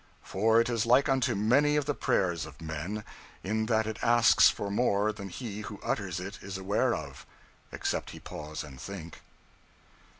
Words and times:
For 0.23 0.59
it 0.59 0.67
is 0.67 0.87
like 0.87 1.07
unto 1.07 1.35
many 1.35 1.75
of 1.75 1.85
the 1.85 1.93
prayers 1.93 2.47
of 2.47 2.59
men, 2.59 3.03
in 3.43 3.67
that 3.67 3.85
it 3.85 3.99
asks 4.03 4.49
for 4.49 4.71
more 4.71 5.13
than 5.13 5.29
he 5.29 5.61
who 5.61 5.79
utters 5.83 6.19
it 6.19 6.39
is 6.41 6.57
aware 6.57 6.95
of– 6.95 7.23
except 7.71 8.09
he 8.09 8.19
pause 8.19 8.63
and 8.63 8.81
think. 8.81 9.21